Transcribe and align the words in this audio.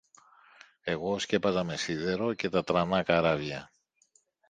εγώ 0.81 1.19
σκέπαζα 1.19 1.63
με 1.63 1.77
σίδερο 1.77 2.33
και 2.33 2.49
τα 2.49 2.63
τρανά 2.63 3.03
καράβια 3.03 3.71